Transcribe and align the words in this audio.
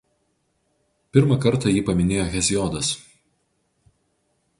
Pirmą 1.17 1.37
kartą 1.43 1.73
jį 1.73 1.83
paminėjo 1.89 2.25
Hesiodas. 2.37 2.89